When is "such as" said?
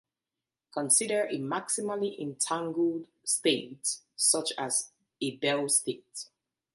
4.15-4.93